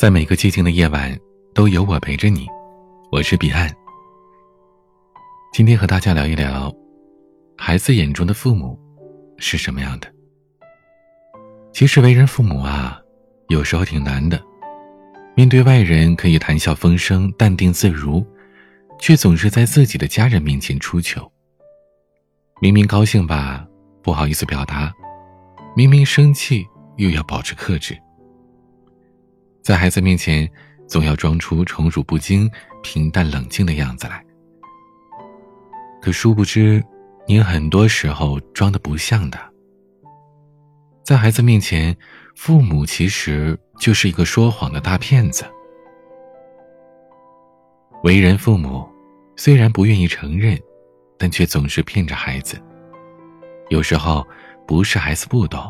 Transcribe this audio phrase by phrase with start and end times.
[0.00, 1.14] 在每个寂静的夜晚，
[1.52, 2.46] 都有我陪着你。
[3.12, 3.70] 我是彼岸。
[5.52, 6.74] 今天和大家聊一聊，
[7.58, 8.80] 孩子眼中的父母
[9.36, 10.10] 是什么样的。
[11.70, 12.98] 其实为人父母啊，
[13.48, 14.42] 有时候挺难的。
[15.34, 18.26] 面对外人可以谈笑风生、淡定自如，
[18.98, 21.30] 却总是在自己的家人面前出糗。
[22.62, 23.66] 明明高兴吧，
[24.02, 24.90] 不好意思表达；
[25.76, 27.94] 明明生气，又要保持克制。
[29.62, 30.50] 在孩子面前，
[30.88, 32.50] 总要装出宠辱不惊、
[32.82, 34.24] 平淡冷静的样子来。
[36.00, 36.82] 可殊不知，
[37.26, 39.38] 你很多时候装的不像的。
[41.04, 41.96] 在孩子面前，
[42.34, 45.44] 父母其实就是一个说谎的大骗子。
[48.02, 48.88] 为人父母，
[49.36, 50.58] 虽然不愿意承认，
[51.18, 52.58] 但却总是骗着孩子。
[53.68, 54.26] 有时候，
[54.66, 55.60] 不是孩子不懂，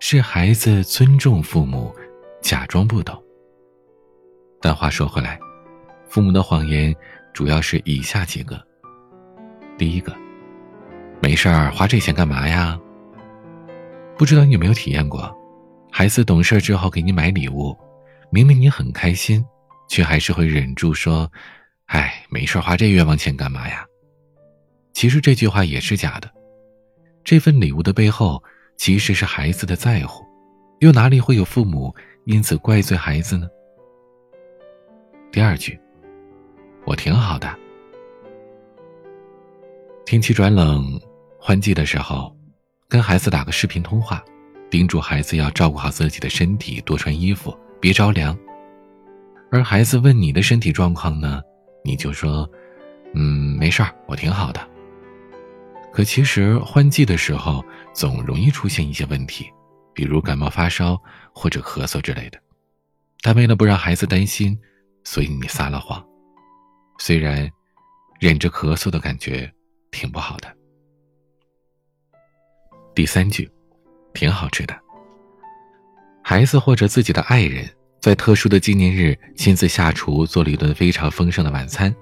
[0.00, 1.94] 是孩子尊重父母，
[2.40, 3.22] 假装不懂。
[4.64, 5.38] 但话说回来，
[6.08, 6.96] 父母的谎言
[7.34, 8.58] 主要是以下几个。
[9.76, 10.10] 第一个，
[11.20, 12.80] 没事儿花这钱干嘛呀？
[14.16, 15.30] 不知道你有没有体验过，
[15.92, 17.76] 孩子懂事之后给你买礼物，
[18.30, 19.44] 明明你很开心，
[19.86, 21.30] 却还是会忍住说
[21.92, 23.84] ：“哎，没事花这冤枉钱干嘛呀？”
[24.94, 26.30] 其实这句话也是假的，
[27.22, 28.42] 这份礼物的背后
[28.78, 30.24] 其实是孩子的在乎，
[30.78, 33.46] 又哪里会有父母因此怪罪孩子呢？
[35.34, 35.76] 第二句，
[36.84, 37.52] 我挺好的。
[40.06, 40.96] 天气转冷，
[41.40, 42.32] 换季的时候，
[42.88, 44.22] 跟孩子打个视频通话，
[44.70, 48.38] 叮嘱孩子要照顾好自己的身体，多穿衣服，别着凉。
[49.50, 51.42] 而孩子问你的身体状况呢，
[51.82, 52.48] 你就说
[53.12, 54.64] ：“嗯，没事儿，我挺好的。”
[55.92, 57.60] 可其实换季的时候，
[57.92, 59.50] 总容易出现一些问题，
[59.92, 60.96] 比如感冒、发烧
[61.32, 62.38] 或者咳嗽之类的。
[63.20, 64.56] 但为了不让孩子担心，
[65.04, 66.04] 所以你撒了谎，
[66.98, 67.48] 虽然
[68.18, 69.50] 忍着咳嗽的感觉
[69.90, 70.52] 挺不好的。
[72.94, 73.48] 第三句，
[74.12, 74.74] 挺好吃的。
[76.22, 77.68] 孩子或者自己的爱人，
[78.00, 81.94] 在特殊的纪念日亲自下厨做了一顿非常丰盛的晚餐，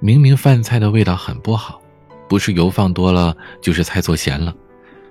[0.00, 1.80] 明明饭菜的味道很不好，
[2.28, 4.54] 不是油放多了，就是菜做咸了，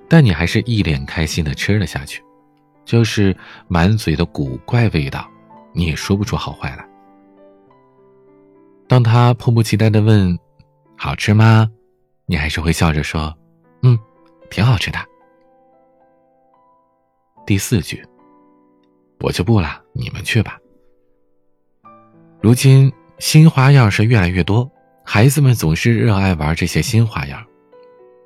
[0.09, 2.23] 但你还是一脸开心的吃了下去，
[2.85, 3.35] 就是
[3.67, 5.29] 满嘴的古怪味道，
[5.73, 6.87] 你也说不出好坏来。
[8.87, 10.37] 当他迫不及待的问
[10.97, 11.69] ：“好吃吗？”
[12.27, 13.35] 你还是会笑着说
[13.83, 13.97] ：“嗯，
[14.49, 14.99] 挺好吃的。”
[17.45, 18.03] 第四句
[19.21, 20.59] ：“我就不了，你们去吧。”
[22.41, 24.69] 如今新花样是越来越多，
[25.03, 27.43] 孩子们总是热爱玩这些新花样，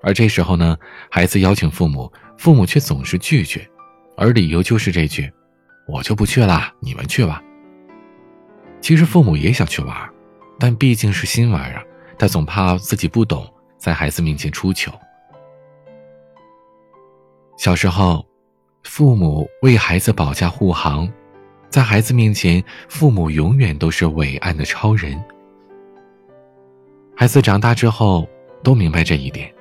[0.02, 0.78] 而这时候呢，
[1.09, 3.66] 孩子邀请父母，父母却总是拒绝，
[4.18, 5.31] 而理由就是这句
[5.88, 7.41] ：“我就不去了，你们去吧。”
[8.81, 10.09] 其实父母也想去玩。
[10.59, 11.86] 但毕竟是新玩意儿，
[12.18, 13.47] 他总怕自己不懂，
[13.78, 14.92] 在孩子面前出糗。
[17.58, 18.25] 小时候，
[18.84, 21.09] 父母为孩子保驾护航，
[21.70, 25.18] 在孩子面前，父母永远都是伟岸的超人。
[27.16, 28.28] 孩子长大之后
[28.62, 29.53] 都明白这一点，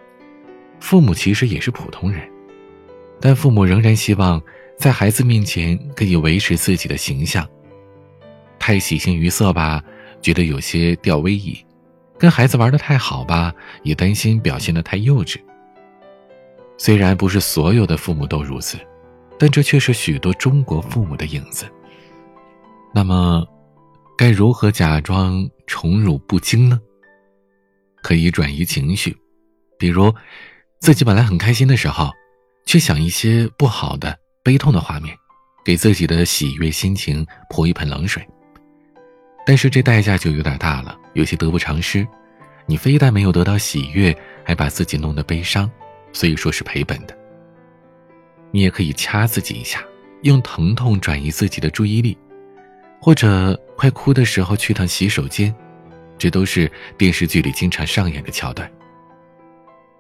[0.81, 2.29] 父母其实也是普通人，
[3.21, 4.43] 但父母仍然希望
[4.77, 7.49] 在孩子面前可以维持自己的形象。
[8.59, 9.81] 太喜形于色吧。
[10.21, 11.57] 觉得有些掉威仪，
[12.19, 15.39] 跟孩子玩的太好吧，也担心表现的太幼稚。
[16.77, 18.79] 虽然不是所有的父母都如此，
[19.39, 21.67] 但这却是许多中国父母的影子。
[22.95, 23.47] 那么，
[24.17, 26.81] 该如何假装宠辱不惊呢？
[28.03, 29.17] 可以转移情绪，
[29.79, 30.15] 比如
[30.81, 32.11] 自己本来很开心的时候，
[32.65, 35.17] 却想一些不好的、悲痛的画面，
[35.65, 38.25] 给自己的喜悦心情泼一盆冷水。
[39.49, 42.07] 但是这代价就有点大了，有些得不偿失。
[42.67, 44.15] 你非但没有得到喜悦，
[44.45, 45.71] 还把自己弄得悲伤，
[46.13, 47.17] 所以说是赔本的。
[48.51, 49.83] 你也可以掐自己一下，
[50.21, 52.15] 用疼痛转移自己的注意力，
[53.01, 55.55] 或者快哭的时候去趟洗手间，
[56.19, 58.71] 这都是电视剧里经常上演的桥段。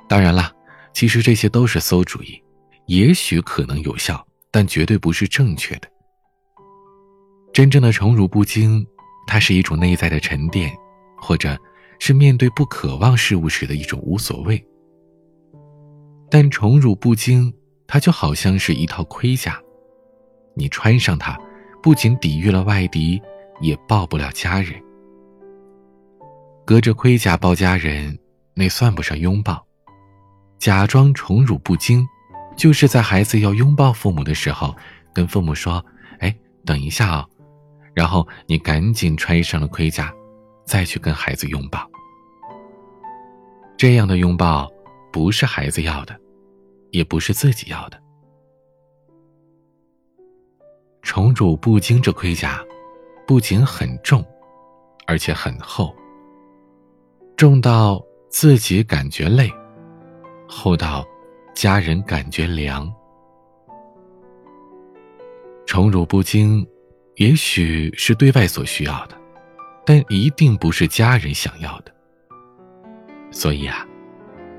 [0.06, 0.52] 当然了，
[0.92, 2.38] 其实这些都是馊主意，
[2.84, 5.88] 也许可能有效，但绝对不是正确的。
[7.50, 8.86] 真正的宠辱不惊。
[9.28, 10.74] 它是一种内在的沉淀，
[11.18, 11.54] 或者
[11.98, 14.66] 是面对不渴望事物时的一种无所谓。
[16.30, 17.52] 但宠辱不惊，
[17.86, 19.60] 它就好像是一套盔甲，
[20.54, 21.38] 你穿上它，
[21.82, 23.20] 不仅抵御了外敌，
[23.60, 24.74] 也抱不了家人。
[26.64, 28.18] 隔着盔甲抱家人，
[28.54, 29.62] 那算不上拥抱。
[30.58, 32.06] 假装宠辱不惊，
[32.56, 34.74] 就是在孩子要拥抱父母的时候，
[35.12, 35.84] 跟父母说
[36.20, 36.34] ：“哎，
[36.64, 37.26] 等一下啊。”
[37.98, 40.14] 然后你赶紧穿上了盔甲，
[40.64, 41.84] 再去跟孩子拥抱。
[43.76, 44.70] 这样的拥抱，
[45.12, 46.16] 不是孩子要的，
[46.92, 48.00] 也不是自己要的。
[51.02, 52.64] 宠辱不惊这盔甲，
[53.26, 54.24] 不仅很重，
[55.04, 55.92] 而且很厚，
[57.36, 58.00] 重到
[58.30, 59.52] 自己感觉累，
[60.46, 61.04] 厚到
[61.52, 62.88] 家人感觉凉。
[65.66, 66.64] 宠辱不惊，
[67.18, 69.16] 也许是对外所需要的，
[69.84, 71.92] 但一定不是家人想要的。
[73.32, 73.84] 所以啊，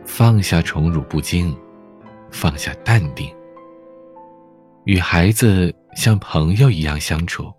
[0.05, 1.57] 放下宠辱不惊，
[2.29, 3.33] 放下淡定，
[4.83, 7.49] 与孩子像朋友一样相处，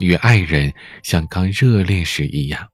[0.00, 0.72] 与爱人
[1.04, 2.68] 像刚热恋时一样，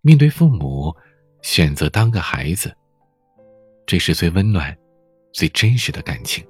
[0.00, 0.92] 面对父母，
[1.40, 2.76] 选择当个孩子，
[3.86, 4.76] 这是最温暖、
[5.32, 6.44] 最真实的感情，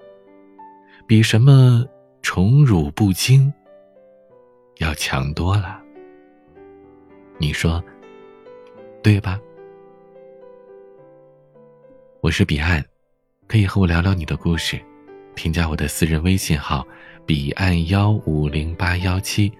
[1.06, 1.84] 比什么
[2.22, 3.52] 宠辱不惊
[4.78, 5.80] 要强多了。
[7.38, 7.82] 你说
[9.02, 9.40] 对吧？
[12.20, 12.84] 我是彼岸，
[13.46, 14.80] 可以和我聊聊你的故事，
[15.34, 16.86] 添加我的私人微信号
[17.26, 19.52] 彼岸幺五零八幺七，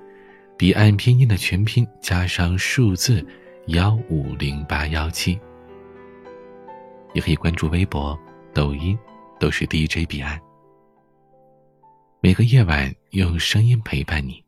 [0.57, 3.25] 彼岸拼音的全拼加上数字
[3.67, 5.39] 幺五零八幺七。
[7.13, 8.19] 也可以关注微博、
[8.53, 8.99] 抖音，
[9.39, 10.41] 都是 DJ 彼岸。
[12.21, 14.44] 每个夜晚用声音陪伴你，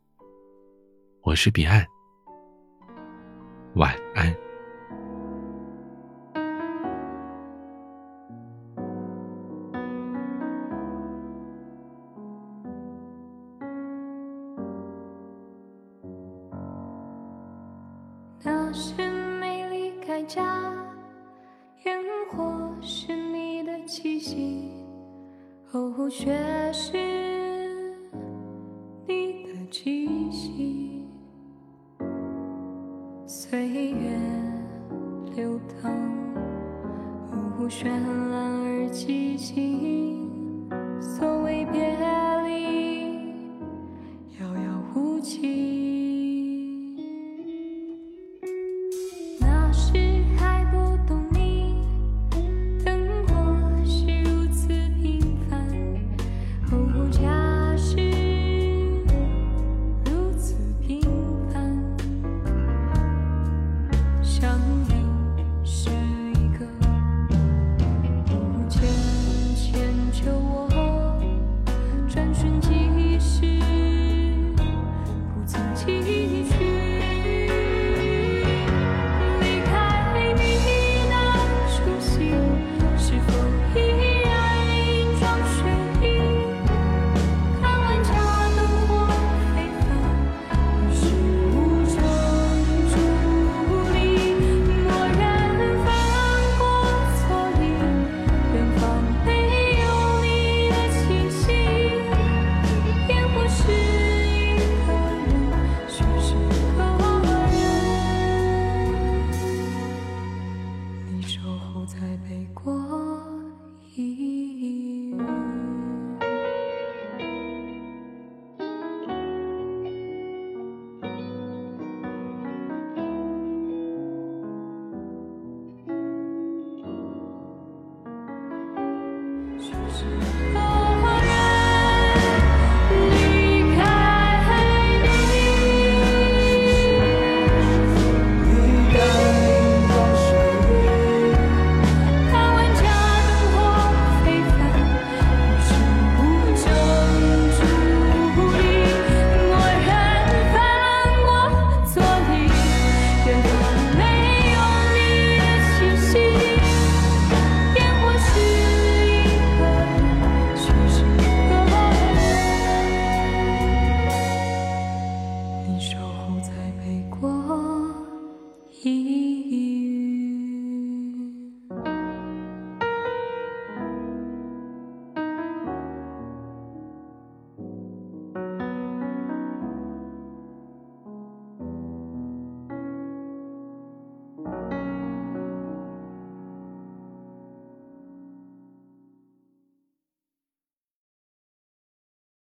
[1.26, 1.84] 我是彼岸，
[3.74, 4.32] 晚安。
[18.44, 20.44] 那是没离开家，
[21.86, 21.98] 烟
[22.30, 24.70] 火是你的气息，
[25.72, 26.32] 哦，雪
[26.72, 26.96] 是
[29.08, 30.65] 你的气息。
[37.68, 37.88] 绚
[38.30, 40.05] 烂而寂静。